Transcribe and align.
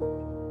you 0.00 0.43